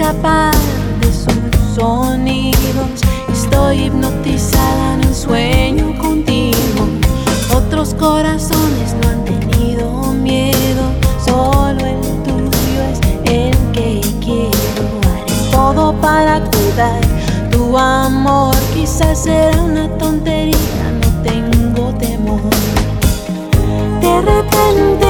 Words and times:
escapar 0.00 0.54
de 1.00 1.12
sus 1.12 1.74
sonidos. 1.74 3.00
Estoy 3.30 3.84
hipnotizada 3.84 4.94
en 4.94 5.06
un 5.06 5.14
sueño 5.14 5.98
contigo. 5.98 6.88
Otros 7.54 7.94
corazones 7.94 8.94
no 9.02 9.08
han 9.10 9.24
tenido 9.24 10.12
miedo, 10.14 10.84
solo 11.22 11.84
el 11.84 12.00
tuyo 12.24 12.82
es 12.90 13.00
el 13.30 13.54
que 13.72 14.00
quiero. 14.20 14.88
Haré 15.12 15.50
todo 15.52 15.92
para 16.00 16.40
cuidar 16.40 17.00
tu 17.50 17.76
amor. 17.76 18.54
Quizás 18.74 19.24
será 19.24 19.60
una 19.62 19.86
tontería, 19.98 20.56
no 21.02 21.22
tengo 21.22 21.92
temor. 21.98 22.40
De 24.00 24.20
repente. 24.22 25.09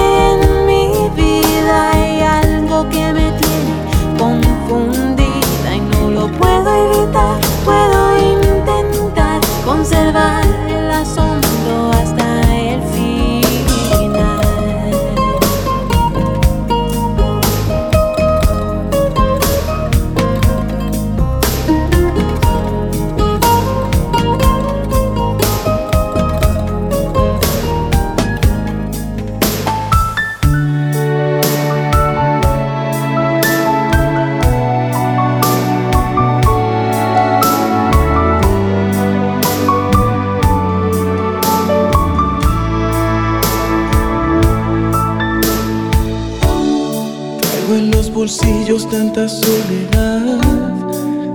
soledad. 49.28 50.38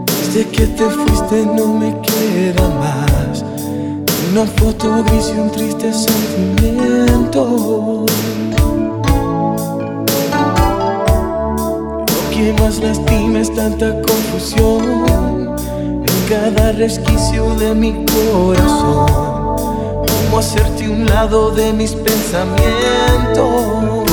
Desde 0.05 0.47
que 0.49 0.67
te 0.67 0.89
fuiste 0.89 1.45
no 1.45 1.67
me 1.67 1.93
queda 2.01 2.69
más. 2.79 3.43
Una 4.31 4.45
foto 4.45 5.03
gris 5.03 5.33
un 5.37 5.51
triste 5.51 5.93
sentimiento. 5.93 8.05
Lo 12.07 12.29
que 12.31 12.53
más 12.61 12.79
lastima 12.79 13.39
es 13.39 13.53
tanta 13.53 14.01
confusión 14.01 15.53
en 15.77 16.29
cada 16.29 16.71
resquicio 16.71 17.53
de 17.55 17.75
mi 17.75 18.05
corazón. 18.05 19.05
¿Cómo 20.07 20.39
hacerte 20.39 20.87
un 20.89 21.05
lado 21.05 21.51
de 21.51 21.73
mis 21.73 21.93
pensamientos? 21.93 24.04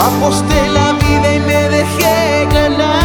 Aposté 0.00 0.68
la 0.70 0.92
vida 0.94 1.34
y 1.36 1.40
me 1.40 1.68
dejé 1.68 2.46
ganar. 2.52 2.97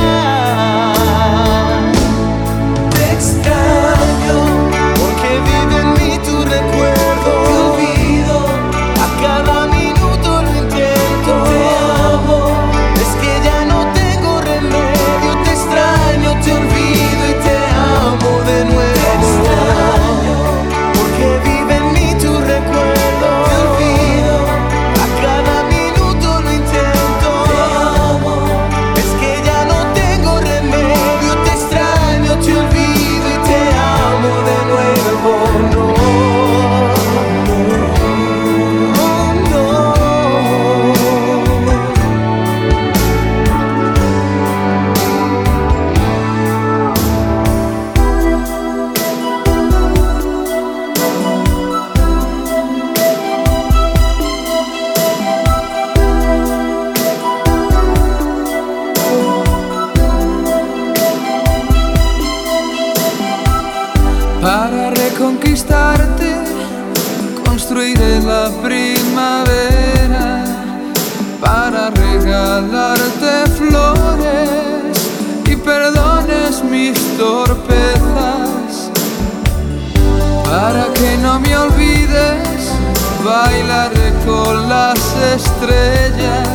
bailar 83.34 83.92
con 84.26 84.70
las 84.70 85.00
estrellas. 85.36 86.53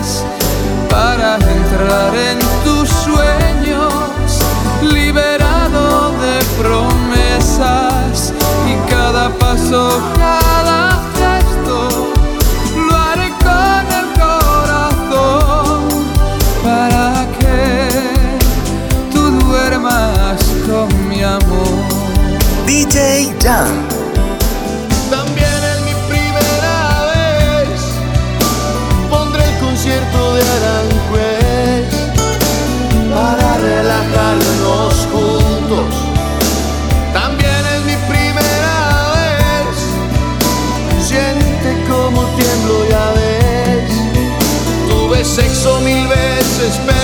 this. 46.69 46.98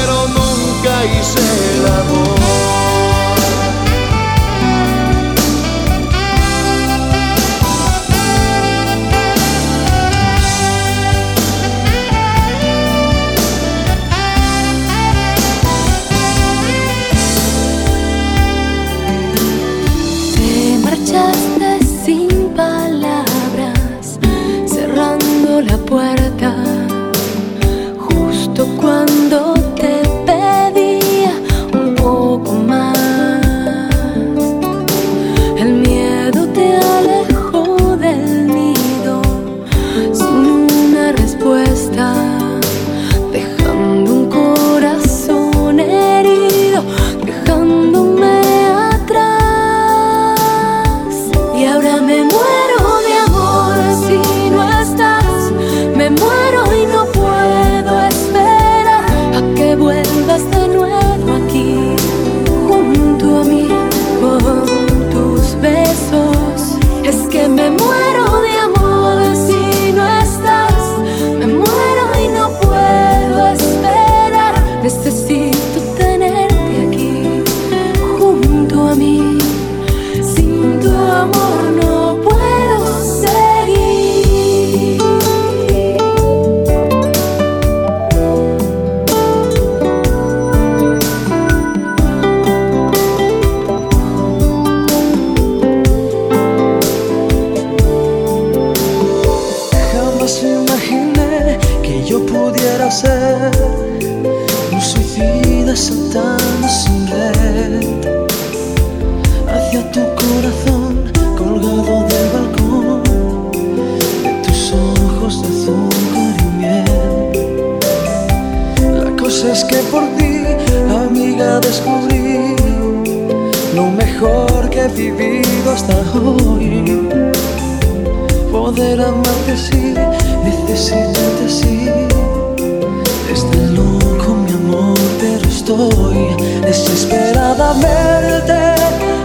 desesperadamente 136.62 138.54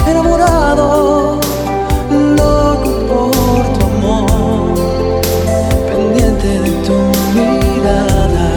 enamorado, 0.07 1.39
loco 2.09 2.91
por 3.07 3.63
tu 3.73 3.85
amor, 3.85 4.73
pendiente 5.87 6.47
de 6.59 6.71
tu 6.85 6.97
mirada 7.33 8.49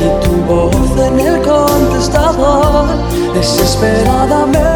y 0.00 0.08
tu 0.24 0.32
voz 0.52 0.90
en 1.06 1.20
el 1.20 1.42
contestador, 1.42 2.86
desesperadamente. 3.34 4.71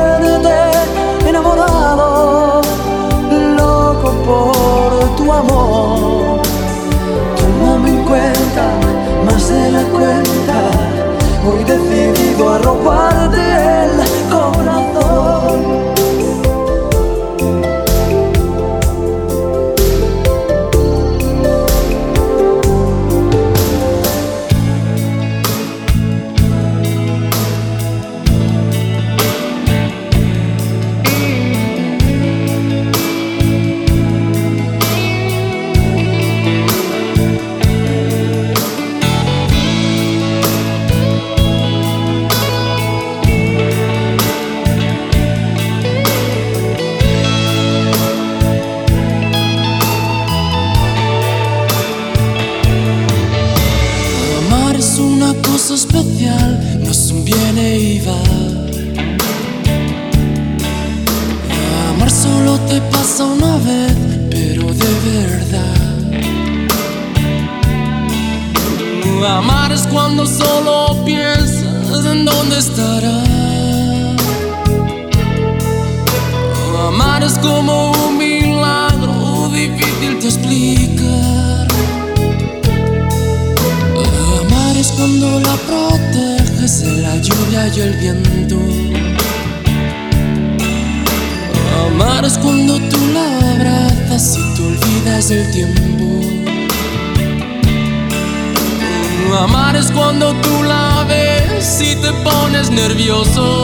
yo. 103.24 103.55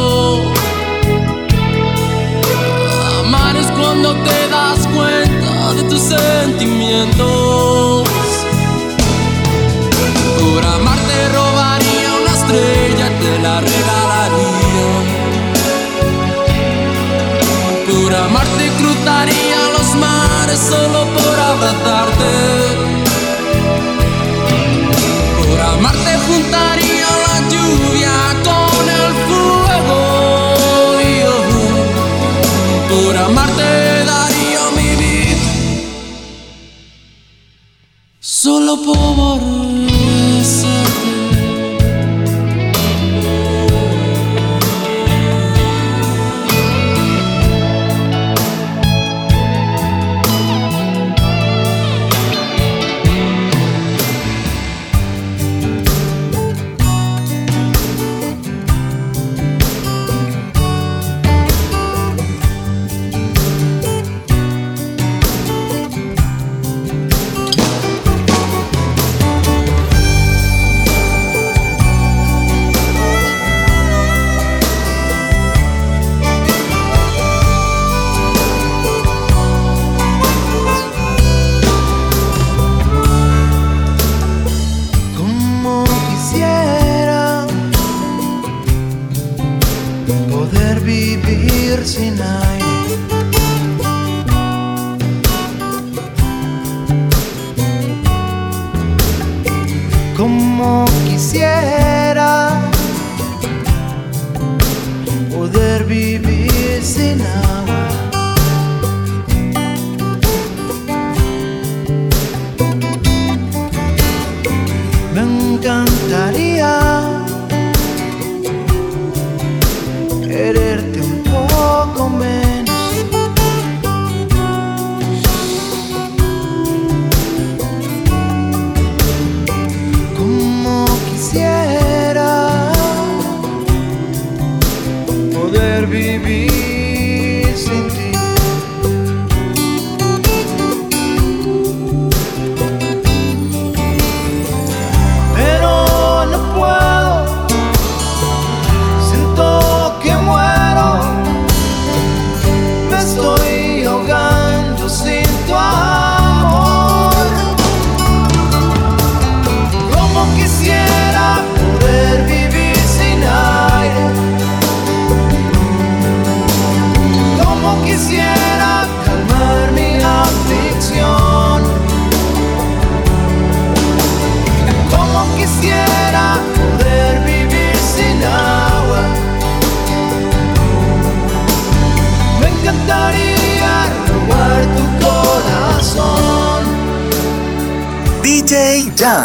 No 189.02 189.18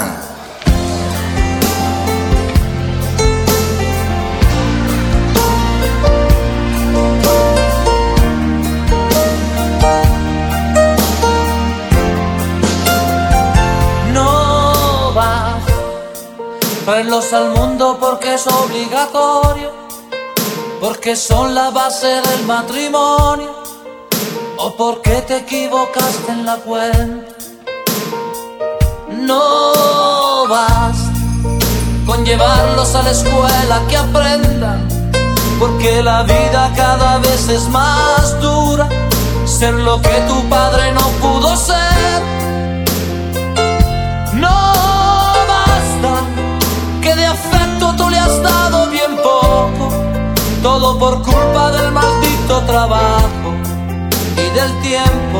vas 15.13 15.61
traerlos 16.85 17.31
al 17.33 17.51
mundo 17.51 17.97
porque 17.99 18.33
es 18.33 18.47
obligatorio, 18.47 19.71
porque 20.81 21.15
son 21.15 21.53
la 21.53 21.69
base 21.69 22.07
del 22.07 22.45
matrimonio, 22.47 23.53
o 24.57 24.75
porque 24.75 25.21
te 25.21 25.37
equivocaste 25.37 26.31
en 26.31 26.45
la 26.47 26.55
cuenta. 26.55 27.26
No 29.27 30.47
vas 30.47 30.97
con 32.05 32.23
llevarlos 32.23 32.95
a 32.95 33.03
la 33.03 33.11
escuela 33.11 33.81
que 33.89 33.97
aprendan, 33.97 34.87
porque 35.59 36.01
la 36.01 36.23
vida 36.23 36.71
cada 36.77 37.17
vez 37.17 37.49
es 37.49 37.67
más 37.67 38.39
dura, 38.39 38.87
ser 39.45 39.73
lo 39.73 40.01
que 40.01 40.21
tu 40.29 40.41
padre 40.47 40.93
no 40.93 41.05
pudo 41.21 41.57
ser. 41.57 42.21
No 44.33 44.73
basta 45.53 46.13
que 47.01 47.13
de 47.13 47.25
afecto 47.25 47.93
tú 47.97 48.09
le 48.09 48.19
has 48.19 48.41
dado 48.41 48.87
bien 48.87 49.17
poco, 49.17 49.89
todo 50.63 50.97
por 50.97 51.21
culpa 51.21 51.71
del 51.71 51.91
maldito 51.91 52.61
trabajo 52.65 53.49
y 54.37 54.49
del 54.57 54.71
tiempo. 54.79 55.39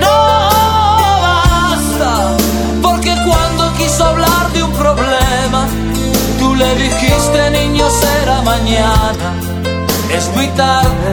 No 0.00 0.41
hablar 4.12 4.52
de 4.52 4.62
un 4.62 4.72
problema, 4.72 5.66
tú 6.38 6.54
le 6.54 6.74
dijiste 6.76 7.50
niño 7.50 7.86
será 7.90 8.42
mañana, 8.42 9.28
es 10.10 10.28
muy 10.34 10.48
tarde, 10.48 11.12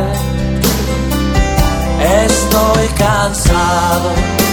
estoy 2.26 2.88
cansado. 2.98 4.49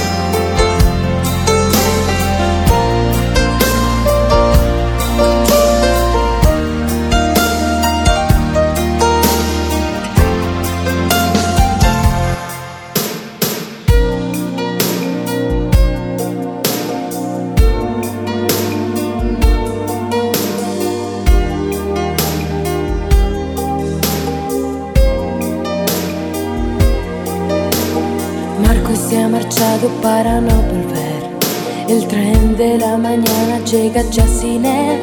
Marchado 29.56 29.88
para 30.02 30.40
no 30.40 30.54
volver. 30.62 31.30
El 31.88 32.06
tren 32.08 32.56
de 32.56 32.78
la 32.78 32.96
mañana 32.96 33.58
llega 33.64 34.02
ya 34.10 34.26
sin 34.26 34.64
él. 34.64 35.00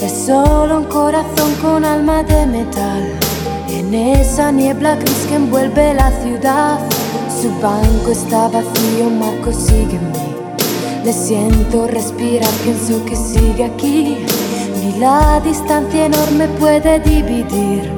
Es 0.00 0.12
solo 0.26 0.78
un 0.78 0.84
corazón 0.84 1.54
con 1.60 1.84
alma 1.84 2.22
de 2.22 2.46
metal. 2.46 3.12
En 3.68 3.92
esa 3.94 4.52
niebla 4.52 4.96
gris 4.96 5.26
que 5.28 5.34
envuelve 5.34 5.94
la 5.94 6.10
ciudad. 6.22 6.78
Su 7.40 7.50
banco 7.60 8.10
está 8.10 8.48
vacío, 8.48 9.10
Marco 9.10 9.50
mí. 9.50 11.04
Le 11.04 11.12
siento 11.12 11.86
respirar, 11.86 12.50
pienso 12.62 13.04
que 13.04 13.16
sigue 13.16 13.64
aquí. 13.64 14.18
Ni 14.82 14.98
la 14.98 15.40
distancia 15.44 16.06
enorme 16.06 16.46
puede 16.58 17.00
dividir 17.00 17.97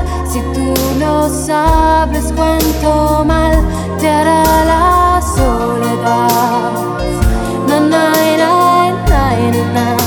Si 0.31 0.39
tú 0.53 0.73
no 0.97 1.27
sabes 1.27 2.31
cuánto 2.33 3.25
mal 3.25 3.67
te 3.99 4.07
hará 4.07 4.43
la 4.63 5.21
soledad. 5.21 6.71
Na, 7.67 7.79
na, 7.81 8.13
na, 9.73 10.00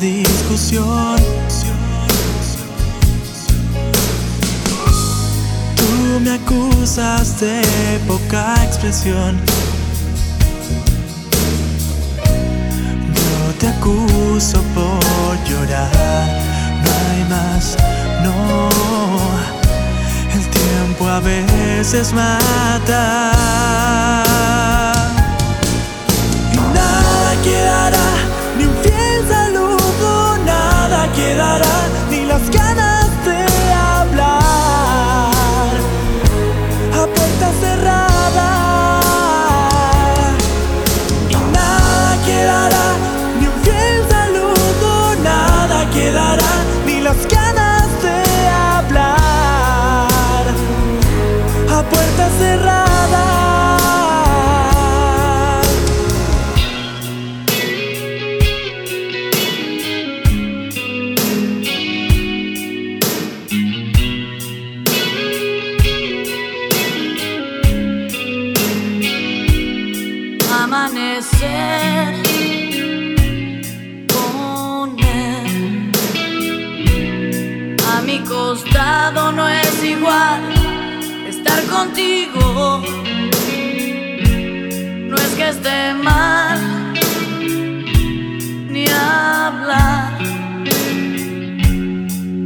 discusión. 0.00 1.16
Tú 5.76 6.20
me 6.20 6.30
acusas 6.32 7.38
de 7.40 7.62
poca 8.08 8.54
expresión. 8.64 9.38
Yo 13.14 13.54
te 13.58 13.68
acuso 13.68 14.62
por 14.74 15.36
llorar. 15.44 15.92
No 16.82 16.90
hay 17.10 17.22
más, 17.28 17.76
no. 18.24 18.68
El 20.34 20.44
tiempo 20.48 21.08
a 21.08 21.20
veces 21.20 22.12
mata. 22.14 23.30
Ni 32.10 32.26
las 32.26 32.50
ganas 32.50 33.08
de 33.24 33.46
hablar. 33.72 35.70
A 36.92 37.06
puerta 37.16 37.52
cerrada. 37.60 38.50
Y 41.30 41.36
nada 41.56 42.18
quedará, 42.26 42.86
ni 43.38 43.46
un 43.46 43.54
fiel 43.64 44.04
saludo, 44.10 45.14
nada 45.22 45.90
quedará, 45.94 46.52
ni 46.84 47.00
las 47.00 47.26
ganas 47.26 47.88
de 48.02 48.18
hablar 48.76 50.44
a 51.70 51.82
puerta 51.82 52.28
cerrada. 52.38 52.89
contigo. 82.00 82.82
No 85.08 85.16
es 85.16 85.34
que 85.36 85.48
esté 85.48 85.94
mal 85.94 86.92
ni 88.68 88.86
hablar, 88.88 90.18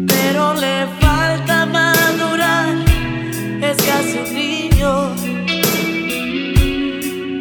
pero 0.07 0.55
le 0.55 0.87
falta 1.01 1.67
madurar. 1.67 2.75
Es 3.61 3.77
casi 3.83 4.19
un 4.19 4.35
niño, 4.35 5.15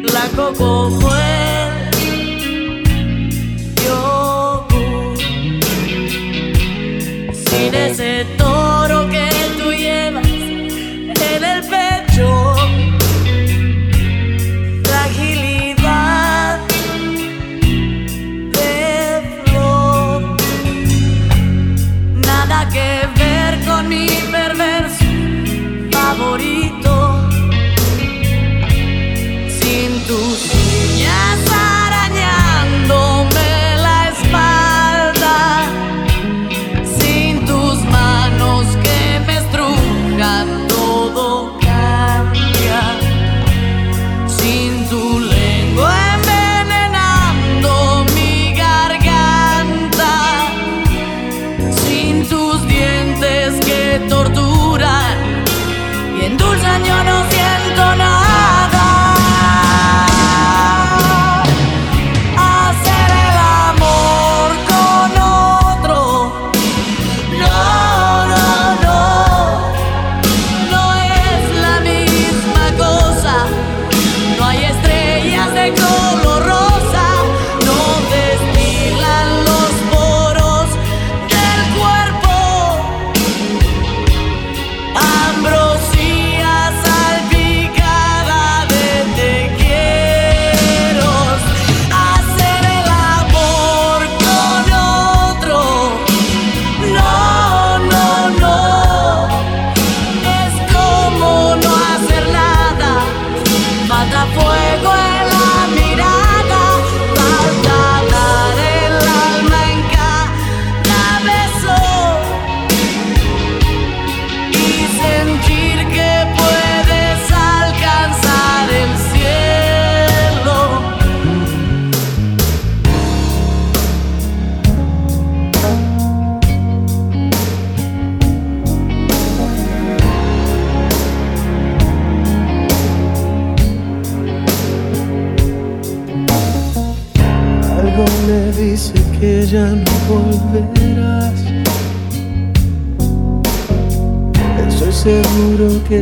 blanco 0.02 0.52
como 0.56 1.23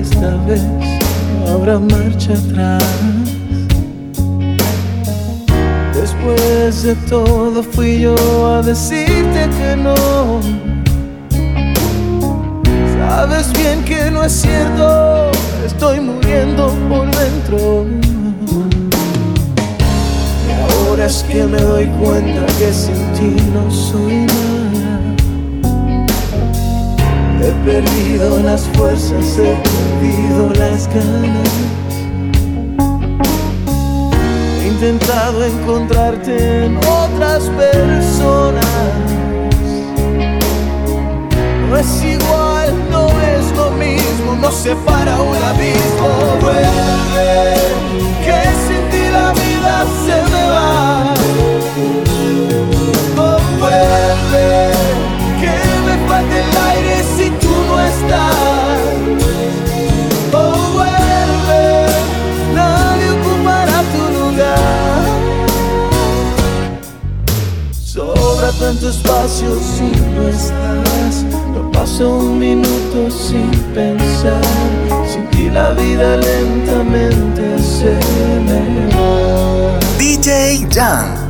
esta 0.01 0.37
vez 0.47 0.63
no 1.39 1.53
habrá 1.53 1.79
marcha 1.79 2.33
atrás. 2.33 2.85
Después 5.95 6.83
de 6.83 6.95
todo 7.09 7.63
fui 7.63 8.01
yo 8.01 8.15
a 8.47 8.63
decirte 8.63 9.49
que 9.59 9.77
no. 9.77 10.41
Sabes 12.99 13.53
bien 13.53 13.85
que 13.85 14.11
no 14.11 14.25
es 14.25 14.33
cierto, 14.33 15.31
estoy 15.67 16.01
muriendo 16.01 16.69
por 16.89 17.07
dentro. 17.17 17.87
Y 20.49 20.87
ahora 20.87 21.07
es 21.07 21.23
que 21.25 21.45
me 21.45 21.61
doy 21.61 21.87
cuenta 22.03 22.47
que 22.59 22.73
sin 22.73 23.13
ti 23.13 23.37
no 23.53 23.71
soy 23.71 24.27
nada. 24.27 24.52
He 27.45 27.51
perdido 27.65 28.41
las 28.41 28.69
fuerzas, 28.75 29.39
he 29.39 29.55
perdido 30.01 30.51
las 30.55 30.87
ganas. 30.95 31.51
He 34.61 34.69
intentado 34.69 35.45
encontrarte 35.45 36.67
en 36.67 36.77
otras 36.77 37.43
personas. 37.59 38.65
No 41.69 41.77
es 41.79 42.05
igual, 42.05 42.71
no 42.91 43.09
es 43.09 43.51
lo 43.57 43.71
mismo, 43.73 44.37
nos 44.41 44.55
separa 44.55 45.21
un 45.21 45.37
abismo. 45.37 46.09
Vuelve, 46.41 47.55
que 48.25 48.41
sin 48.67 48.83
ti 48.91 49.11
la 49.11 49.33
vida 49.33 49.85
se 50.05 50.17
me 50.31 50.45
va. 50.49 51.15
Oh, 53.19 53.39
vuelve, 53.59 54.71
tanto 68.62 68.88
espacio 68.88 69.59
si 69.61 69.90
no 70.14 70.29
estás. 70.29 71.25
No 71.53 71.70
paso 71.72 72.16
un 72.16 72.38
minuto 72.38 73.11
sin 73.11 73.51
pensar. 73.75 74.40
Sin 75.07 75.27
ti 75.31 75.51
la 75.51 75.70
vida 75.72 76.16
lentamente 76.16 77.59
se 77.59 77.98
me 78.46 78.87
va. 78.94 79.79
DJ 79.98 80.66
Jan. 80.70 81.22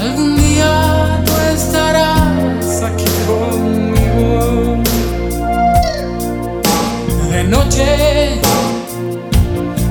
Algún 0.00 0.36
día 0.36 1.22
tú 1.24 1.32
estarás 1.54 2.82
aquí 2.82 3.04
conmigo. 3.26 4.82
De 7.30 7.44
noche 7.44 8.40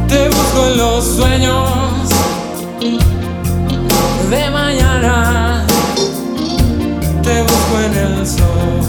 te 0.08 0.30
busco 0.30 0.68
en 0.68 0.78
los 0.78 1.04
sueños. 1.06 2.10
De 4.30 4.50
mañana 4.52 5.66
te 7.24 7.42
busco 7.42 7.80
en 7.86 7.94
el 7.98 8.28
sol. 8.28 8.83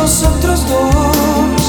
Nosotros 0.00 0.66
dos. 0.66 1.59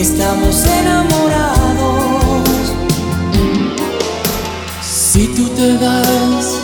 Estamos 0.00 0.64
enamorados. 0.64 1.92
Si 4.80 5.26
tú 5.36 5.46
te 5.50 5.74
vas, 5.74 6.56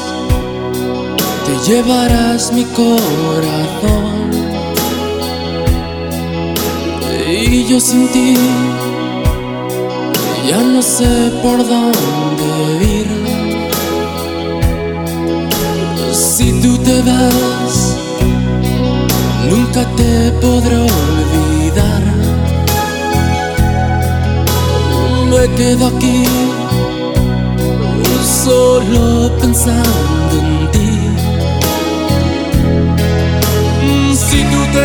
te 1.44 1.70
llevarás 1.70 2.51
mi 2.55 2.64
corazón. 2.64 4.31
Y 7.29 7.66
yo 7.66 7.79
sin 7.79 8.09
ti, 8.09 8.35
ya 10.49 10.62
no 10.62 10.81
sé 10.81 11.31
por 11.42 11.59
dónde 11.59 12.49
ir. 12.87 13.09
Si 16.11 16.53
tú 16.62 16.79
te 16.79 17.03
vas, 17.03 17.96
nunca 19.51 19.85
te 19.94 20.33
podré 20.40 20.87
Me 25.37 25.46
quedo 25.55 25.88
aquí 25.88 26.25
solo 28.42 29.31
pensando 29.38 30.35
en 30.40 30.70
ti. 30.72 30.92
Si 34.16 34.42
tú 34.44 34.61
te 34.72 34.85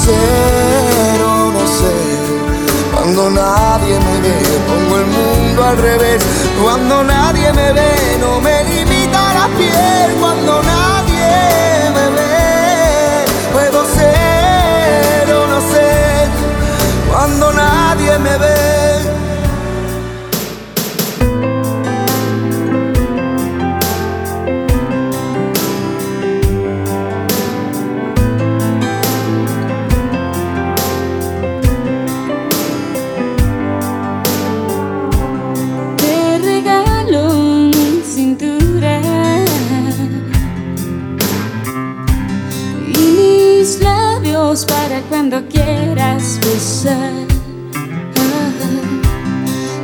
Puedo 0.00 0.16
ser 0.18 1.22
o 1.22 1.52
no 1.52 1.66
ser. 1.66 2.94
Cuando 2.94 3.30
nadie 3.30 3.98
me 3.98 4.20
ve, 4.20 4.34
pongo 4.66 4.96
el 4.98 5.06
mundo 5.06 5.64
al 5.64 5.76
revés. 5.76 6.22
Cuando 6.62 7.02
nadie 7.04 7.52
me 7.52 7.72
ve, 7.72 8.18
no 8.20 8.40
me 8.40 8.64
limita 8.64 9.34
la 9.34 9.48
piel. 9.56 10.16
Cuando 10.20 10.62
nadie 10.62 11.90
me 11.94 12.08
ve, 12.16 13.24
puedo 13.52 13.84
ser 13.94 15.34
o 15.34 15.46
no 15.46 15.60
ser. 15.60 16.28
Cuando 17.10 17.52
nadie 17.52 18.18
me 18.18 18.38
ve. 18.38 18.79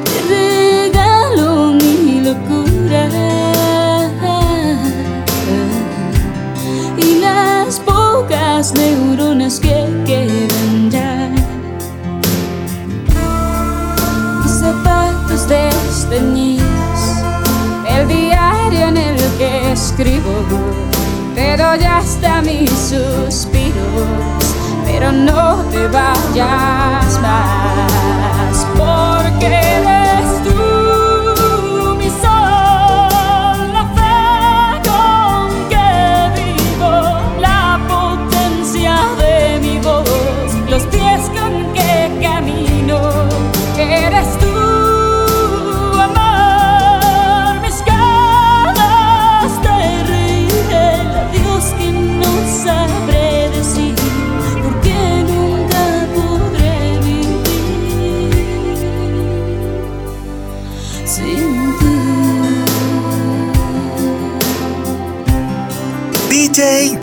Te 0.05 0.21
regalo 0.29 1.73
mi 1.75 2.21
locura. 2.21 3.09
Y 6.97 7.21
las 7.21 7.79
pocas 7.81 8.75
neuronas 8.75 9.61
que 9.61 9.87
quedan 10.05 10.91
ya. 10.91 11.31
Mis 14.43 14.53
zapatos 14.59 15.49
desteñidos, 15.49 17.01
el 17.89 18.09
diario 18.09 18.89
en 18.89 18.97
el 18.97 19.17
que 19.39 19.73
escribo 19.73 20.45
pero 21.37 21.77
ya 21.77 21.99
hasta 21.99 22.41
mis 22.43 22.71
suspiros, 22.71 24.56
pero 24.87 25.11
no 25.11 25.65
te 25.71 25.89
vayas 25.89 27.21
más, 27.21 27.93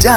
No 0.03 0.09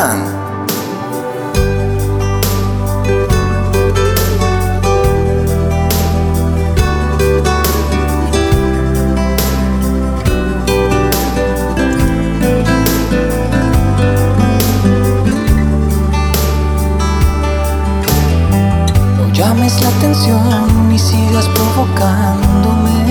llames 19.33 19.81
la 19.83 19.89
atención 19.89 20.93
y 20.93 20.99
sigas 20.99 21.49
provocándome 21.51 23.06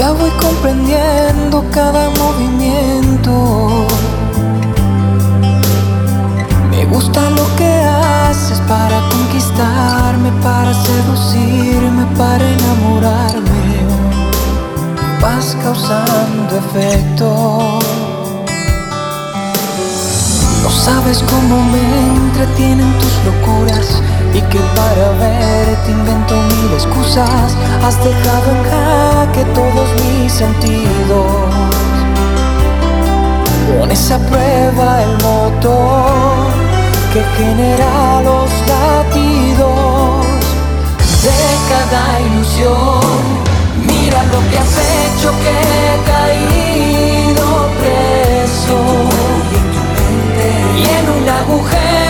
ya 0.00 0.12
voy 0.12 0.30
comprendiendo 0.40 1.62
cada 1.70 2.08
movimiento. 2.22 3.86
Me 6.70 6.86
gusta 6.86 7.20
lo 7.28 7.44
que 7.58 7.70
haces 7.82 8.60
para 8.60 8.98
conquistarme, 9.10 10.30
para 10.42 10.72
seducirme, 10.72 12.06
para 12.16 12.44
enamorarme. 12.48 13.60
Vas 15.20 15.54
causando 15.62 16.50
efecto. 16.64 17.78
No 20.62 20.70
sabes 20.70 21.22
cómo 21.30 21.62
me 21.72 21.82
entretienen 22.16 22.90
tus 23.00 23.14
locuras 23.26 24.02
y 24.34 24.40
que 24.42 24.58
para 24.76 25.10
verte 25.18 25.90
invento 25.90 26.34
mil 26.34 26.72
excusas. 26.74 27.56
Has 27.84 27.96
dejado 28.04 28.50
en 28.54 28.62
jaque 28.70 29.44
todos 29.54 29.88
mis 30.02 30.32
sentidos. 30.32 31.54
Pones 33.78 34.10
a 34.10 34.18
prueba 34.18 35.02
el 35.02 35.12
motor 35.24 36.50
que 37.12 37.22
genera 37.36 38.22
los 38.22 38.50
latidos 38.72 40.26
de 41.24 41.40
cada 41.70 42.20
ilusión. 42.20 43.00
Mira 43.86 44.22
lo 44.24 44.40
que 44.50 44.58
has 44.58 44.76
hecho 44.94 45.30
que 45.42 45.52
he 45.74 45.92
caído 46.12 47.46
preso 47.80 48.78
y 50.76 50.84
en 50.98 51.04
un 51.18 51.28
agujero 51.28 52.09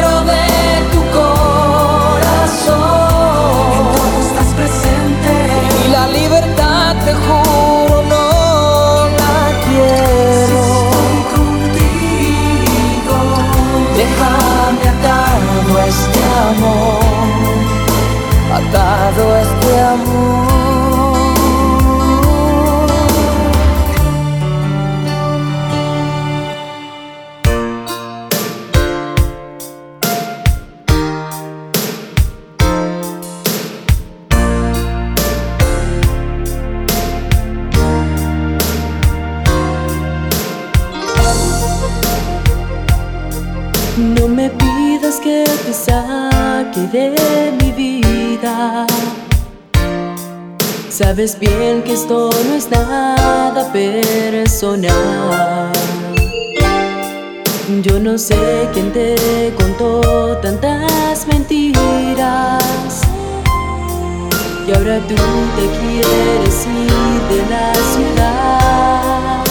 te 7.05 7.13
juro 7.15 8.03
no 8.03 9.09
la 9.21 9.39
quiero. 9.65 10.59
estoy 10.67 11.19
contigo, 11.35 13.17
déjame 13.97 14.85
atado 14.95 15.73
este 15.89 16.21
amor, 16.49 17.01
atado 18.59 19.23
este 19.37 19.71
amor. 19.81 20.30
Sabes 51.11 51.41
bien 51.41 51.83
que 51.83 51.95
esto 51.95 52.31
no 52.47 52.55
es 52.55 52.71
nada 52.71 53.73
personal. 53.73 54.93
Yo 57.83 57.99
no 57.99 58.17
sé 58.17 58.69
quién 58.73 58.93
te 58.93 59.53
contó 59.59 60.39
tantas 60.41 61.27
mentiras. 61.27 63.01
Y 64.69 64.73
ahora 64.73 65.01
tú 65.09 65.17
te 65.57 65.67
quieres 65.81 66.67
ir 66.79 67.21
de 67.33 67.41
la 67.51 67.75
ciudad. 67.93 69.43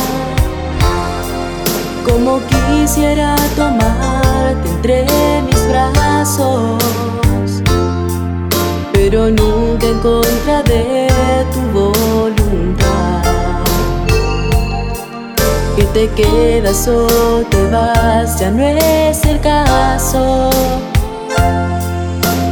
Como 2.09 2.39
quisiera 2.47 3.35
tomarte 3.57 4.69
entre 4.69 5.05
mis 5.41 5.67
brazos 5.67 7.18
pero 9.09 9.31
nunca 9.31 9.87
en 9.87 9.99
contra 10.01 10.61
de 10.63 11.07
tu 11.51 11.61
voluntad. 11.79 13.23
Que 15.75 15.83
te 15.85 16.07
quedas 16.09 16.87
o 16.87 17.07
te 17.49 17.65
vas 17.71 18.39
ya 18.39 18.51
no 18.51 18.61
es 18.61 19.25
el 19.25 19.39
caso. 19.39 20.51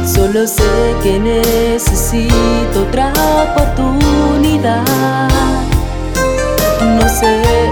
Solo 0.04 0.48
sé 0.48 0.96
que 1.00 1.20
necesito 1.20 2.82
otra 2.88 3.12
oportunidad. 3.52 4.82
No 6.80 7.08
sé 7.08 7.70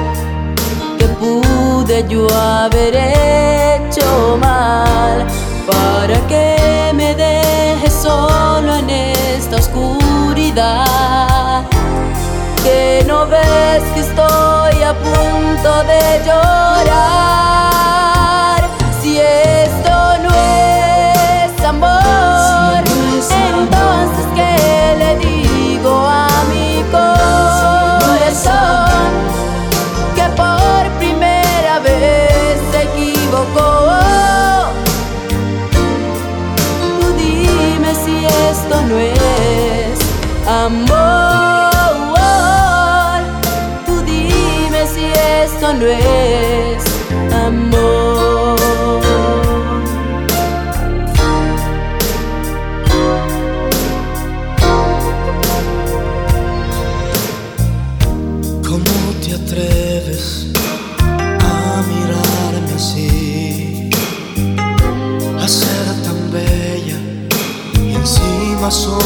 qué 0.99 1.07
pude 1.19 2.07
yo 2.09 2.29
haber 2.33 2.95
hecho 2.95 4.39
mal 4.41 5.27
para 5.67 6.17
que 6.29 6.93
me 6.95 7.15
dejes 7.15 7.93
solo 7.93 8.77
en 8.77 8.89
esta 8.91 9.57
oscuridad. 9.57 11.65
Que 12.63 13.05
no 13.07 13.27
ves 13.27 13.83
que 13.95 14.01
estoy 14.01 14.83
a 14.83 14.95
punto 14.95 15.85
de 15.85 16.23
llorar. 16.25 16.97
Si 19.01 19.19
esto 19.19 20.19
no 20.23 20.31
es 20.35 21.65
amor, 21.65 22.83
entonces 23.31 24.27
¿qué 24.35 24.97
le 24.99 25.17
digo 25.19 26.07
a 26.09 26.29
mi 26.51 26.83
corazón? 26.91 28.91
No 38.89 38.99
es 38.99 39.99
amor. 40.47 41.71
Tú 43.85 44.01
dime 44.03 44.87
si 44.87 45.07
esto 45.07 45.73
no 45.75 45.87
es 45.87 46.86
a 68.67 69.06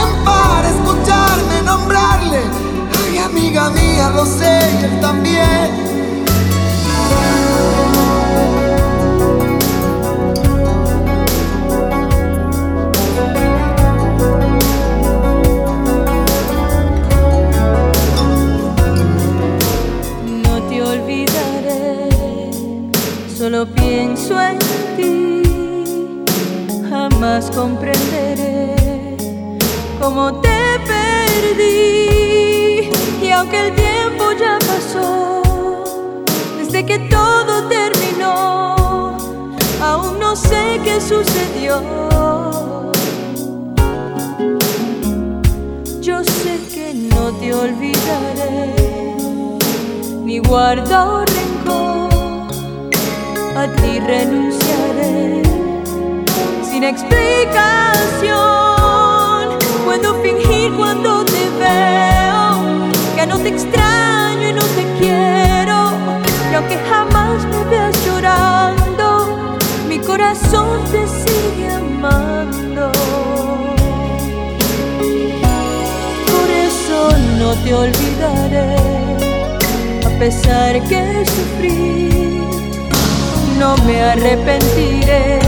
mía, 3.91 4.09
lo 4.09 4.25
sé 4.25 4.59
y 4.79 4.85
él 4.85 4.99
también. 4.99 5.91
Solo 23.37 23.65
pienso 23.65 24.39
en 24.39 24.59
ti, 24.95 26.23
jamás 26.87 27.49
comprenderé 27.49 29.17
cómo 29.99 30.39
te 30.41 30.79
perdí 30.85 32.00
aunque 33.41 33.59
el 33.59 33.73
tiempo 33.73 34.31
ya 34.39 34.59
pasó, 34.59 35.41
desde 36.59 36.85
que 36.85 36.99
todo 37.09 37.67
terminó, 37.69 39.17
aún 39.81 40.19
no 40.19 40.35
sé 40.35 40.79
qué 40.83 41.01
sucedió. 41.01 41.81
Yo 46.01 46.23
sé 46.23 46.59
que 46.71 46.93
no 46.93 47.31
te 47.39 47.51
olvidaré, 47.51 48.75
ni 50.23 50.37
guardo 50.37 51.25
rencor, 51.25 52.51
a 53.57 53.67
ti 53.77 53.99
renunciaré 54.01 55.41
sin 56.69 56.83
explicación. 56.83 58.70
Te 63.43 63.49
extraño 63.49 64.49
y 64.49 64.53
no 64.53 64.61
te 64.61 64.85
quiero. 64.99 65.91
Y 66.51 66.55
aunque 66.55 66.77
jamás 66.89 67.43
me 67.45 67.63
veas 67.65 67.95
llorando, 68.05 69.57
mi 69.87 69.99
corazón 69.99 70.83
te 70.91 71.07
sigue 71.07 71.71
amando. 71.73 72.91
Por 76.31 76.49
eso 76.67 77.17
no 77.39 77.53
te 77.63 77.73
olvidaré, 77.73 78.75
a 80.05 80.19
pesar 80.19 80.81
que 80.87 81.25
sufrí, 81.25 82.41
no 83.57 83.75
me 83.85 84.01
arrepentiré, 84.03 85.39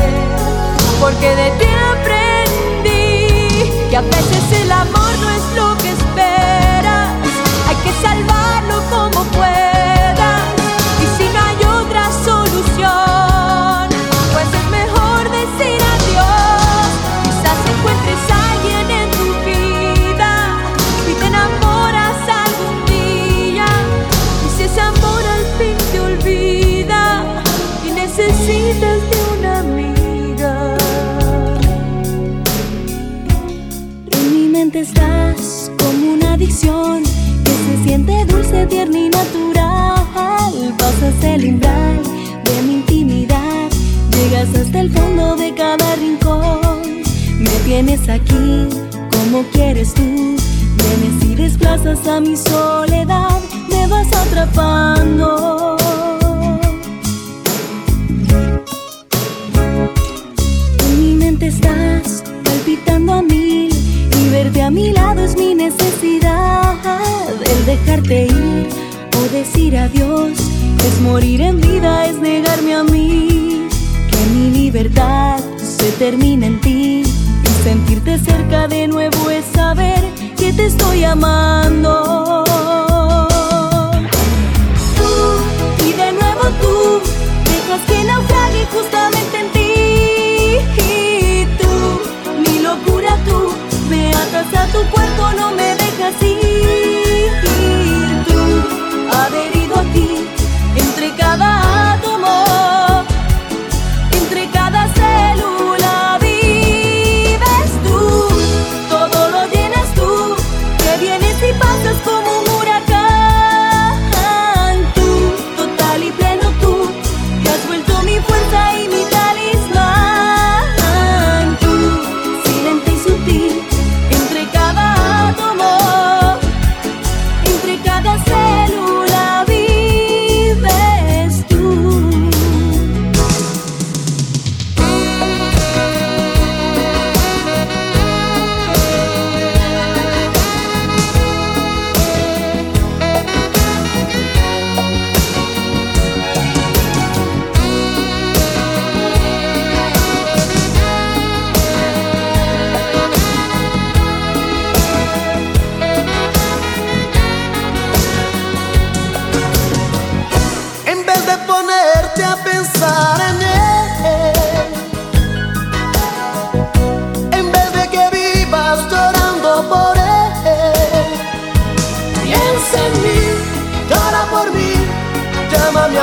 porque 1.00 1.36
de 1.36 1.52
ti 1.60 1.70
aprendí 1.94 3.72
que 3.90 3.98
a 3.98 4.02
veces 4.02 4.62
el 4.64 4.72
amor 4.72 5.03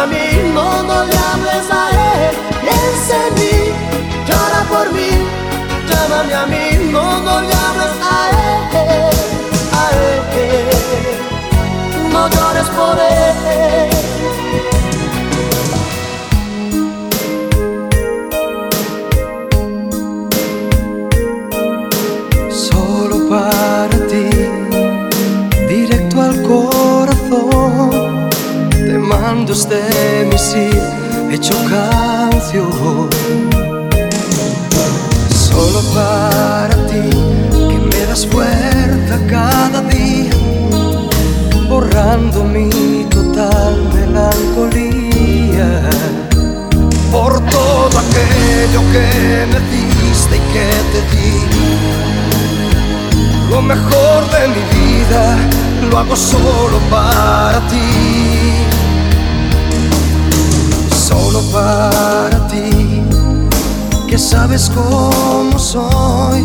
a 0.01 0.07
mí, 0.07 0.51
no, 0.55 0.83
no 0.83 1.05
le 1.05 1.17
hables 1.29 1.71
a 1.71 1.91
él, 1.91 2.35
piensa 2.63 3.27
en 3.27 3.35
mí, 3.35 3.57
llora 4.27 4.63
por 4.71 4.93
mí, 4.95 5.11
llámame 5.89 6.35
a 6.35 6.47
mí, 6.47 6.91
no, 6.91 7.21
no 7.21 7.41
le 7.43 7.55
hables 7.65 7.97
a 8.01 8.19
él, 8.31 8.79
a 9.73 9.85
él, 10.09 10.21
no 12.13 12.29
llores 12.31 12.69
por 12.71 12.99
él. 12.99 14.00
Mando 29.51 29.53
este 29.53 30.27
misil 30.31 30.81
hecho 31.31 31.55
canción. 31.69 33.09
Solo 35.35 35.81
para 35.95 36.75
ti, 36.87 37.11
que 37.51 37.79
me 37.79 38.07
das 38.07 38.27
fuerza 38.27 39.19
cada 39.29 39.81
día, 39.83 40.31
borrando 41.69 42.45
mi 42.45 43.05
total 43.11 43.77
melancolía. 43.95 45.91
Por 47.11 47.41
todo 47.51 47.99
aquello 47.99 48.81
que 48.93 49.47
me 49.51 49.61
diste 49.71 50.37
y 50.37 50.41
que 50.53 50.69
te 50.93 51.01
di, 51.13 51.35
lo 53.51 53.61
mejor 53.61 54.31
de 54.31 54.43
mi 54.49 54.63
vida 54.79 55.23
lo 55.91 55.99
hago 55.99 56.17
solo 56.17 56.79
para 56.89 57.61
ti. 57.69 58.40
Para 61.53 62.47
ti, 62.49 63.03
que 64.09 64.19
sabes 64.19 64.71
cómo 64.71 65.59
soy, 65.59 66.43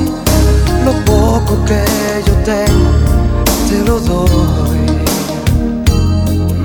lo 0.84 0.94
poco 1.06 1.64
que 1.66 1.84
yo 2.26 2.34
tengo, 2.44 2.92
te 3.70 3.80
lo 3.86 4.00
doy. 4.00 4.80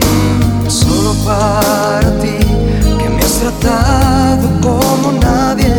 Mm, 0.06 0.70
Solo 0.70 1.14
para 1.24 2.18
ti, 2.20 2.38
que 2.98 3.08
me 3.08 3.22
has 3.22 3.38
tratado 3.40 4.48
como 4.62 5.12
nadie, 5.20 5.74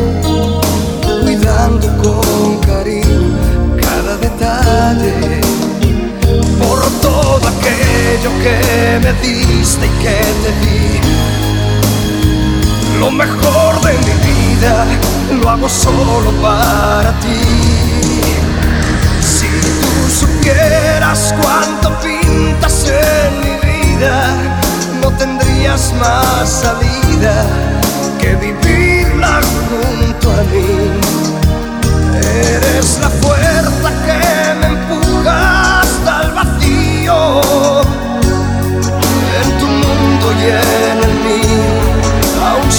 cuidando 1.24 1.88
con 2.04 2.58
cariño 2.60 3.38
cada 3.82 4.18
detalle. 4.18 5.42
Por 6.60 6.80
todo 7.02 7.48
aquello 7.48 8.32
que 8.44 9.00
me 9.04 9.14
diste 9.22 9.86
y 9.86 10.04
que 10.04 10.20
te 10.44 10.52
di. 10.62 11.41
Lo 13.02 13.10
mejor 13.10 13.82
de 13.82 13.94
mi 13.94 14.14
vida 14.30 14.86
lo 15.42 15.50
hago 15.50 15.68
solo 15.68 16.32
para 16.40 17.12
ti. 17.20 17.42
Si 19.20 19.48
tú 19.82 20.08
supieras 20.08 21.34
cuánto 21.42 22.00
pintas 22.00 22.86
en 22.86 23.40
mi 23.40 23.56
vida, 23.68 24.28
no 25.02 25.10
tendrías 25.18 25.92
más 26.00 26.48
salida 26.48 27.44
que 28.20 28.36
vivirla 28.36 29.42
junto 29.68 30.32
a 30.34 30.44
mí. 30.54 30.92
Eres 32.24 33.00
la 33.02 33.10
fuerza 33.10 33.90
que 34.06 34.54
me 34.60 34.68
empuja 34.78 35.82
hasta 35.82 36.22
el 36.22 36.32
vacío. 36.34 37.82
En 39.42 39.60
tu 39.60 39.66
mundo 39.66 40.34
y 40.40 40.44
en 40.50 41.04
el 41.04 41.14
mío 41.26 41.81
aún 42.42 42.72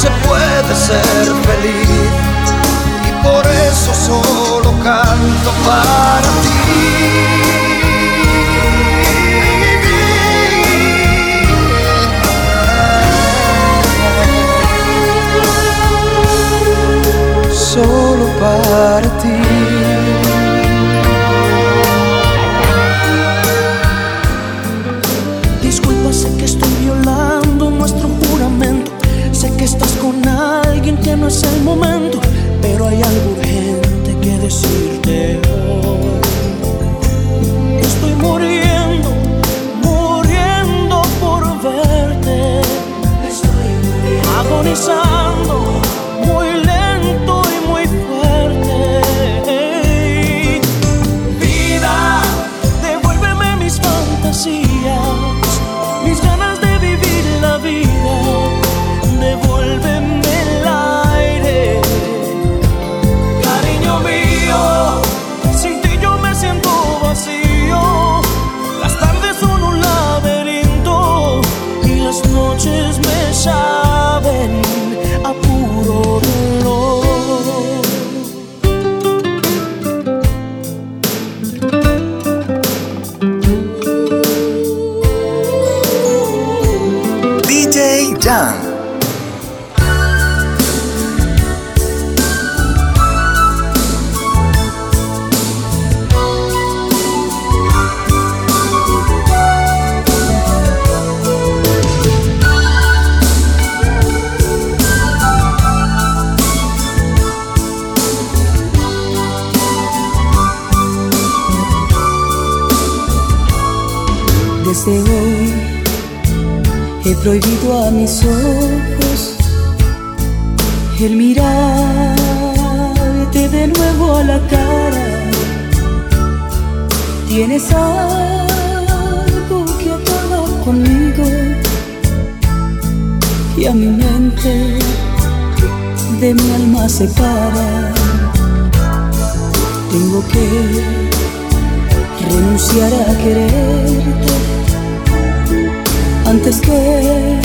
antes 146.32 146.62
que 146.62 147.38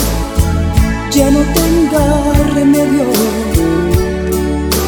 ya 1.11 1.29
no 1.29 1.41
tenga 1.59 2.05
remedio. 2.55 3.07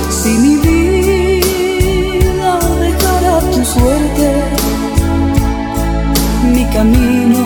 Si 0.09 0.29
mi 0.43 0.55
vida 0.55 2.53
dejara 2.85 3.39
tu 3.53 3.61
suerte, 3.75 4.27
mi 6.53 6.63
camino 6.75 7.43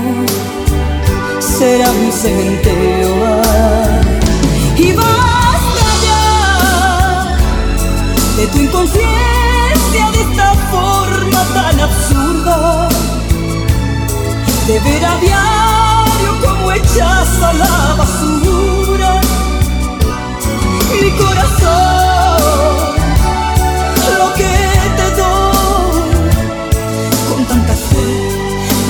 será 1.40 1.92
mi 2.02 2.12
cementerio. 2.12 3.14
Y 4.86 4.92
basta 5.02 5.88
ya 6.08 6.24
de 8.38 8.46
tu 8.52 8.58
inconsciencia, 8.60 10.04
de 10.16 10.22
esta 10.28 10.50
forma 10.74 11.42
tan 11.58 11.80
absurda, 11.88 12.90
de 14.68 14.80
ver 14.80 15.06
a 15.06 15.18
diario 15.18 15.73
a 16.76 17.54
la 17.54 17.96
basura. 17.98 19.22
Mi 21.02 21.12
corazón, 21.12 22.38
lo 24.18 24.34
que 24.34 24.54
te 24.98 25.08
doy, 25.22 26.10
con 27.30 27.46
tanta 27.46 27.74
fe 27.74 28.10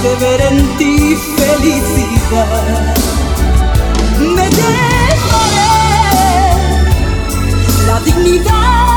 de 0.03 0.15
ver 0.15 0.41
en 0.41 0.77
ti 0.77 1.17
felicidad. 1.35 2.95
Me 4.19 4.45
dejaré 4.49 5.73
la 7.87 7.99
dignidad. 8.05 8.92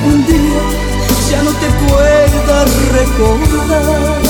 Algún 0.00 0.26
día 0.26 0.60
ya 1.30 1.42
no 1.42 1.50
te 1.52 1.68
pueda 1.70 2.64
recordar. 2.92 4.29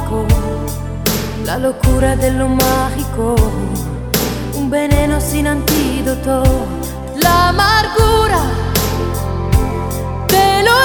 la 1.51 1.57
locura 1.57 2.15
de 2.15 2.31
lo 2.31 2.47
mágico, 2.47 3.35
un 4.55 4.69
veneno 4.69 5.19
sin 5.19 5.47
antídoto, 5.47 6.43
la 7.17 7.49
amargura 7.49 8.41
de 10.29 10.63
lo 10.63 10.75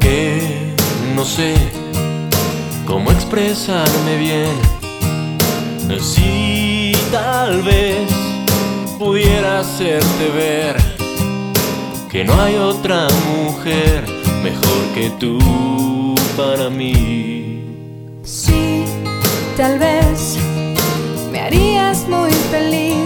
que 0.00 0.74
no 1.14 1.24
sé 1.24 1.54
cómo 2.86 3.12
expresarme 3.12 4.16
bien. 4.18 4.54
Si 6.00 6.92
tal 7.12 7.62
vez 7.62 8.10
pudiera 8.98 9.60
hacerte 9.60 10.28
ver 10.34 10.76
que 12.10 12.24
no 12.24 12.34
hay 12.42 12.56
otra 12.56 13.06
mujer 13.26 14.04
mejor 14.42 14.82
que 14.94 15.10
tú 15.20 15.38
para 16.36 16.68
mí. 16.70 17.62
Sí, 18.24 18.84
tal 19.56 19.78
vez 19.78 20.36
me 21.30 21.40
harías 21.40 22.08
muy 22.08 22.32
feliz. 22.50 23.03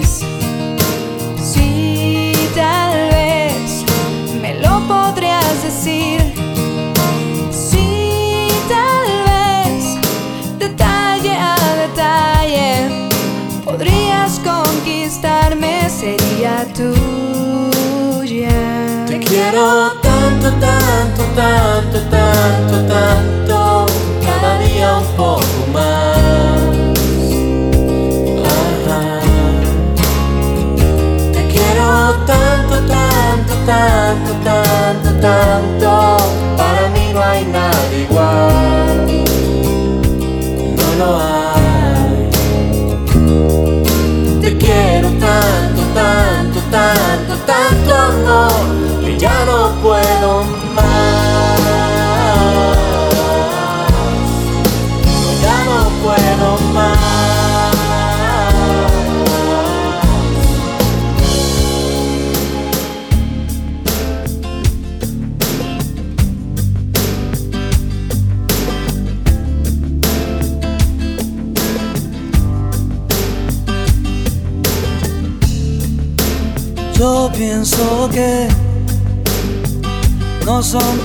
Decir. 5.68 6.20
Sí, 7.50 8.48
tal 8.74 9.08
vez 9.28 9.82
detalle 10.58 11.34
a 11.36 11.56
detalle 11.84 12.70
podrías 13.66 14.40
conquistarme, 14.50 15.90
sería 15.90 16.54
tuya. 16.78 18.58
Te 19.08 19.18
quiero 19.18 19.92
tanto, 20.06 20.48
tanto, 20.64 21.22
tanto, 21.36 21.98
tanto, 22.14 22.76
tanto, 22.92 23.27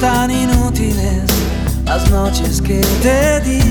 tan 0.03 0.29
inútiles 0.31 1.23
las 1.85 2.09
noches 2.11 2.61
que 2.61 2.81
te 3.01 3.39
di. 3.39 3.61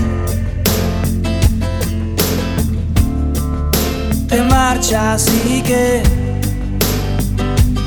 Te 4.29 4.43
marchas 4.45 5.27
y 5.47 5.61
que 5.61 6.03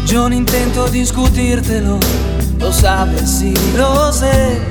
yo 0.05 0.29
no 0.29 0.35
intento 0.35 0.87
discutírtelo, 0.89 1.97
lo 2.59 2.71
sabes 2.71 3.41
y 3.41 3.55
lo 3.75 4.13
sé. 4.13 4.61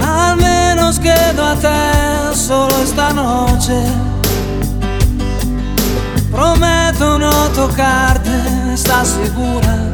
Al 0.00 0.38
menos 0.38 0.98
quédate 0.98 2.34
solo 2.34 2.74
esta 2.82 3.12
noche. 3.12 3.78
Prometo 6.32 7.18
no 7.18 7.34
tocarte 7.50 8.32
estás 8.72 9.08
segura. 9.08 9.93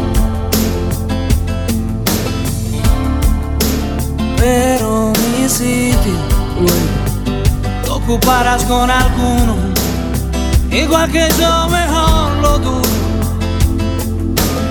Pero 4.41 5.13
mi 5.21 5.47
sitio 5.47 6.15
lo 7.85 7.97
ocuparás 7.97 8.63
con 8.63 8.89
alguno, 8.89 9.55
igual 10.71 11.11
que 11.11 11.29
yo 11.39 11.67
mejor 11.69 12.31
lo 12.41 12.57
dudo. 12.57 12.81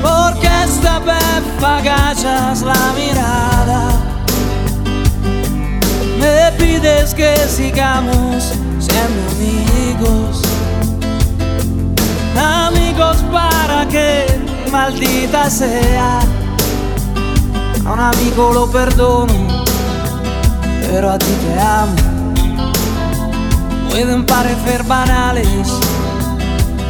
Porque 0.02 0.48
esta 0.64 0.98
vez 0.98 1.44
agachas 1.62 2.62
la 2.62 2.92
mirada, 2.98 3.92
me 6.18 6.50
pides 6.58 7.14
que 7.14 7.36
sigamos 7.46 8.52
siendo 8.80 9.30
amigos. 9.36 10.42
Amigos 12.36 13.18
para 13.30 13.86
que 13.86 14.26
maldita 14.72 15.48
sea. 15.48 16.18
A 17.86 17.92
un 17.92 18.00
amigo 18.00 18.52
lo 18.52 18.70
perdono, 18.70 19.49
pero 20.90 21.10
a 21.10 21.18
ti 21.18 21.32
te 21.42 21.60
amo. 21.60 21.94
Pueden 23.90 24.26
parecer 24.26 24.82
banales 24.84 25.68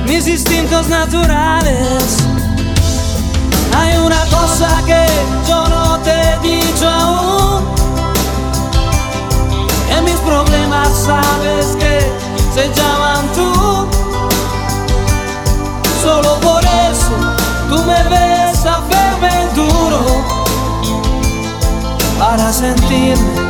mis 0.07 0.26
instintos 0.26 0.88
naturales. 0.88 2.16
Hay 3.76 3.96
una 3.98 4.24
cosa 4.26 4.68
que 4.86 5.07
yo 5.48 5.68
no 5.68 5.98
te 5.98 6.11
he 6.11 6.38
dicho 6.40 6.88
aún. 6.88 7.64
En 9.96 10.05
mis 10.05 10.20
problemas 10.30 10.88
sabes 11.07 11.76
que 11.78 12.01
se 12.55 12.68
llaman 12.74 13.26
tú. 13.34 13.86
Solo 16.03 16.40
por 16.40 16.64
eso 16.64 17.14
tú 17.68 17.84
me 17.84 18.03
ves 18.09 18.64
a 18.64 18.80
verme 18.88 19.46
duro 19.55 20.01
para 22.18 22.53
sentirme 22.53 23.49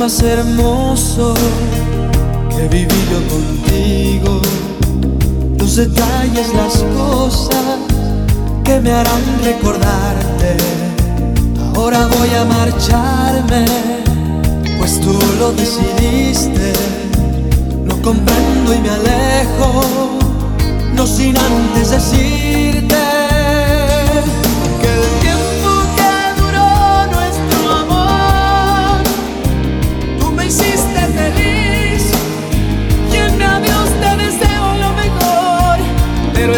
Más 0.00 0.22
hermoso 0.22 1.34
que 2.48 2.68
viví 2.68 3.00
yo 3.12 3.20
contigo. 3.28 4.40
Los 5.58 5.76
detalles, 5.76 6.54
las 6.54 6.82
cosas 6.96 7.76
que 8.64 8.80
me 8.80 8.92
harán 8.92 9.22
recordarte. 9.44 10.56
Ahora 11.76 12.08
voy 12.18 12.30
a 12.34 12.46
marcharme, 12.46 13.66
pues 14.78 14.98
tú 15.02 15.18
lo 15.38 15.52
decidiste. 15.52 16.72
Lo 17.84 18.00
comprendo 18.00 18.72
y 18.72 18.78
me 18.78 18.88
alejo, 18.88 19.82
no 20.94 21.06
sin 21.06 21.36
antes 21.36 21.90
decirte. 21.90 23.09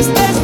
Estés, 0.03 0.41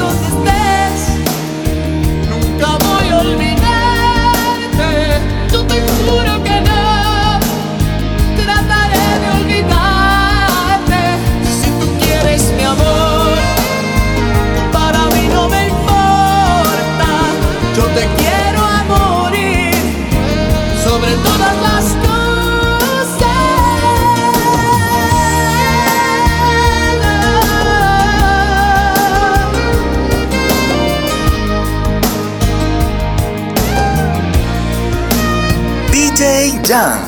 DJ 36.69 37.08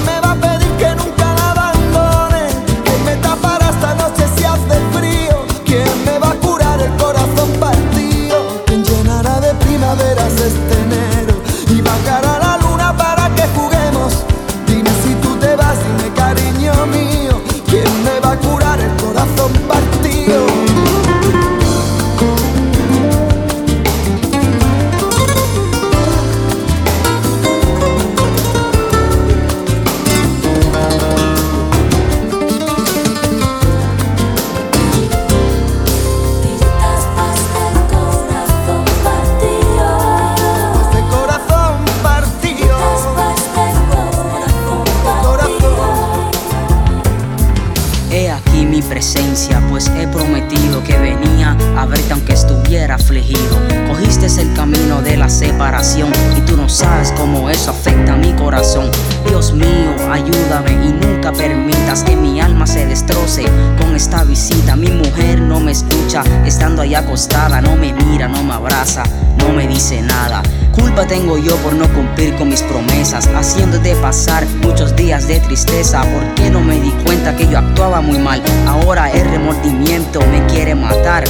primaveras 10.41 10.80
mi 58.15 58.33
corazón. 58.33 58.89
Dios 59.27 59.53
mío, 59.53 59.95
ayúdame 60.11 60.71
y 60.71 60.93
nunca 60.93 61.31
permitas 61.31 62.03
que 62.03 62.15
mi 62.15 62.39
alma 62.39 62.67
se 62.67 62.85
destroce 62.85 63.45
con 63.77 63.95
esta 63.95 64.23
visita. 64.23 64.75
Mi 64.75 64.89
mujer 64.89 65.41
no 65.41 65.59
me 65.59 65.71
escucha, 65.71 66.23
estando 66.45 66.81
ahí 66.81 66.95
acostada, 66.95 67.61
no 67.61 67.75
me 67.75 67.93
mira, 67.93 68.27
no 68.27 68.43
me 68.43 68.53
abraza, 68.53 69.03
no 69.37 69.53
me 69.53 69.67
dice 69.67 70.01
nada. 70.01 70.41
Culpa 70.73 71.05
tengo 71.05 71.37
yo 71.37 71.55
por 71.57 71.73
no 71.73 71.87
cumplir 71.93 72.35
con 72.35 72.49
mis 72.49 72.61
promesas, 72.63 73.27
haciéndote 73.35 73.95
pasar 73.95 74.45
muchos 74.61 74.95
días 74.95 75.27
de 75.27 75.39
tristeza. 75.39 76.01
¿Por 76.01 76.35
qué 76.35 76.49
no 76.49 76.61
me 76.61 76.79
di 76.79 76.91
cuenta 77.03 77.35
que 77.35 77.47
yo 77.47 77.59
actuaba 77.59 78.01
muy 78.01 78.19
mal? 78.19 78.41
Ahora 78.67 79.11
el 79.11 79.29
remordimiento 79.29 80.21
me 80.31 80.45
quiere 80.47 80.75
matar. 80.75 81.23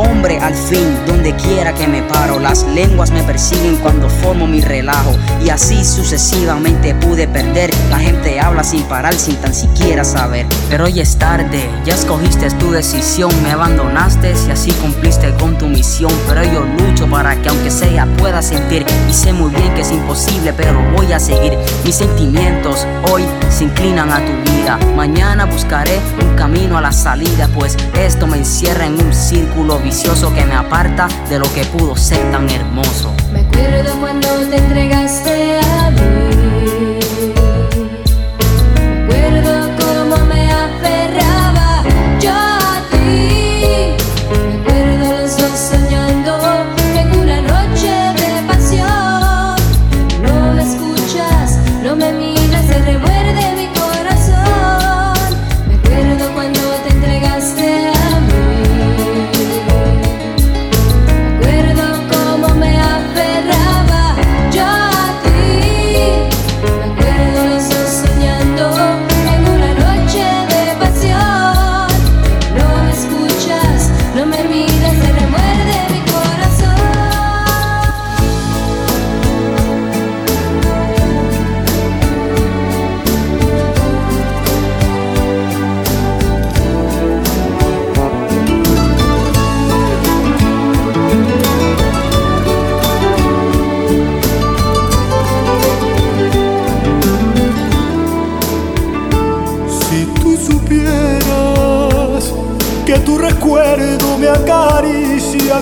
Hombre, 0.00 0.38
al 0.38 0.54
fin, 0.54 0.96
donde 1.06 1.36
quiera 1.36 1.74
que 1.74 1.86
me 1.86 2.02
paro, 2.02 2.38
las 2.38 2.62
lenguas 2.68 3.10
me 3.10 3.22
persiguen 3.22 3.76
cuando 3.76 4.08
formo 4.08 4.46
mi 4.46 4.62
relajo. 4.62 5.14
Y 5.44 5.50
así 5.50 5.84
sucesivamente 5.84 6.94
pude 6.94 7.28
perder. 7.28 7.70
La 7.90 7.98
gente 7.98 8.40
habla 8.40 8.64
sin 8.64 8.82
parar, 8.84 9.12
sin 9.12 9.36
tan 9.36 9.52
siquiera 9.52 10.02
saber. 10.02 10.46
Pero 10.70 10.86
hoy 10.86 11.00
es 11.00 11.18
tarde, 11.18 11.68
ya 11.84 11.94
escogiste 11.94 12.50
tu 12.52 12.70
decisión, 12.70 13.30
me 13.42 13.50
abandonaste 13.50 14.32
y 14.48 14.50
así 14.50 14.72
cumpliste 14.72 15.34
con 15.34 15.58
tu 15.58 15.66
misión. 15.66 16.12
Pero 16.26 16.44
yo 16.44 16.64
lucho 16.64 17.06
para 17.06 17.36
que 17.42 17.50
aunque 17.50 17.70
sea 17.70 18.06
pueda 18.16 18.40
sentir. 18.40 18.86
Y 19.06 19.12
sé 19.12 19.34
muy 19.34 19.50
bien 19.50 19.74
que 19.74 19.82
es 19.82 19.92
imposible, 19.92 20.54
pero 20.54 20.80
voy 20.96 21.12
a 21.12 21.20
seguir. 21.20 21.58
Mis 21.84 21.96
sentimientos 21.96 22.86
hoy 23.12 23.24
se 23.50 23.64
inclinan 23.64 24.10
a 24.10 24.24
tu 24.24 24.50
vida. 24.50 24.78
Mañana 24.96 25.44
buscaré 25.44 26.00
un 26.22 26.34
camino 26.36 26.78
a 26.78 26.80
la 26.80 26.92
salida, 26.92 27.48
pues 27.54 27.76
esto 27.98 28.26
me 28.26 28.38
encierra 28.38 28.86
en 28.86 28.94
un 28.94 29.12
círculo 29.12 29.78
vicioso 29.90 30.32
que 30.32 30.46
me 30.46 30.54
aparta 30.54 31.08
de 31.28 31.40
lo 31.40 31.52
que 31.52 31.64
pudo 31.64 31.96
ser 31.96 32.30
tan 32.30 32.48
hermoso. 32.48 33.12
Me 33.32 33.40
acuerdo 33.40 33.92
cuando 33.98 34.28
te 34.48 34.58
entregaste 34.58 35.58
a 35.58 35.90
mí. 35.90 36.19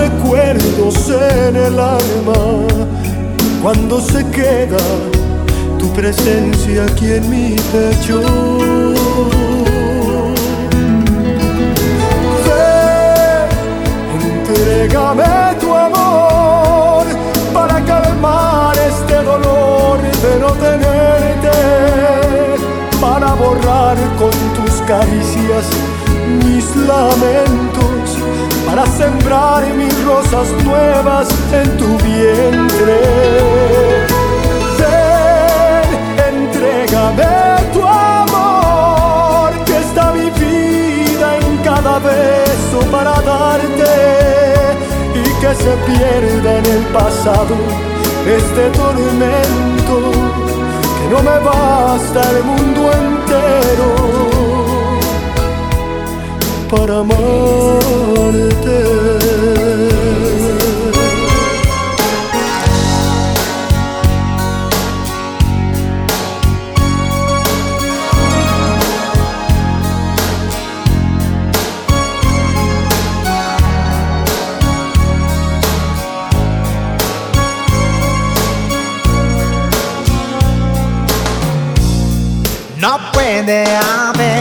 recuerdos 0.00 0.96
en 1.08 1.56
el 1.56 1.78
alma, 1.78 2.40
cuando 3.62 4.00
se 4.00 4.24
queda 4.30 4.84
tu 5.78 5.86
presencia 5.92 6.84
aquí 6.84 7.12
en 7.12 7.24
mi 7.28 7.56
pecho. 7.72 8.20
Entrégame 14.22 15.32
tu 15.60 15.68
amor 15.74 17.04
para 17.52 17.76
calmar 17.84 18.76
este 18.92 19.16
dolor 19.32 19.98
de 20.24 20.32
no 20.42 20.50
tenerte, 20.66 21.56
para 23.00 23.34
borrar 23.34 23.96
con 24.20 24.34
tus 24.56 24.74
caricias 24.92 25.66
mis 26.44 26.66
lamentos, 26.90 27.99
para 28.70 28.86
sembrar 28.86 29.66
mis 29.74 30.04
rosas 30.04 30.48
nuevas 30.64 31.28
en 31.52 31.76
tu 31.76 31.98
vientre. 31.98 33.00
Ven, 34.78 35.88
entrégame 36.30 37.32
tu 37.72 37.82
amor, 37.82 39.50
que 39.64 39.76
está 39.76 40.12
mi 40.12 40.30
vida 40.30 41.36
en 41.38 41.56
cada 41.64 41.98
beso 41.98 42.78
para 42.92 43.20
darte 43.22 43.92
y 45.20 45.24
que 45.40 45.52
se 45.64 45.72
pierda 45.88 46.58
en 46.58 46.66
el 46.66 46.82
pasado 46.98 47.56
este 48.24 48.70
tormento, 48.78 49.96
que 50.96 51.06
no 51.12 51.20
me 51.28 51.38
basta 51.40 52.20
el 52.30 52.44
mundo 52.44 52.92
entero 52.92 54.29
para 56.70 56.98
amarte. 56.98 58.30
No 82.78 82.98
puede 83.12 83.64
haber 83.76 84.39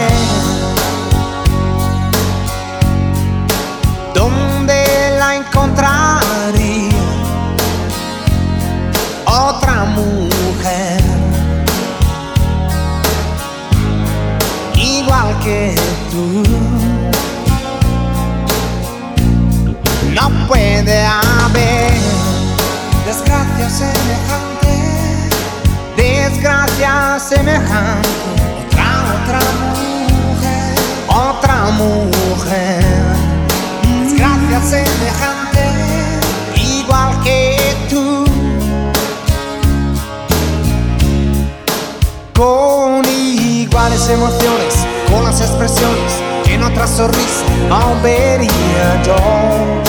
already 47.72 48.50
adore. 48.92 49.84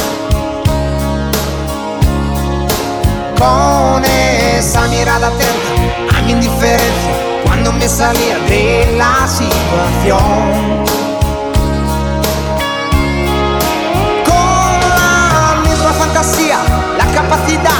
Con 3.38 4.04
esa 4.04 4.86
mirada 4.88 5.28
atenta 5.28 6.18
a 6.18 6.22
mi 6.22 6.32
indiferencia 6.32 7.12
cuando 7.44 7.72
me 7.72 7.88
salía 7.88 8.38
de 8.48 8.94
la 8.98 9.26
situación. 9.26 10.84
Con 14.30 14.80
la 14.98 15.62
misma 15.64 15.92
fantasía, 15.92 16.58
la 16.98 17.06
capacidad 17.14 17.79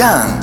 done. 0.00 0.39